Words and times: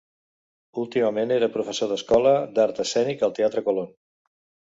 Últimament 0.83 1.33
era 1.35 1.49
professor 1.57 1.91
de 1.91 1.97
l'escola 1.97 2.33
d'Art 2.57 2.83
Escènic 2.85 3.21
del 3.25 3.35
teatre 3.41 3.67
Colón. 3.67 3.93